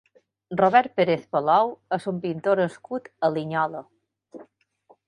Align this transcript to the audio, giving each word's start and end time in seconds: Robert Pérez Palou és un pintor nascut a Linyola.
Robert 0.61 0.95
Pérez 0.99 1.27
Palou 1.35 1.75
és 1.99 2.09
un 2.13 2.19
pintor 2.25 2.63
nascut 2.65 3.13
a 3.29 3.31
Linyola. 3.39 3.87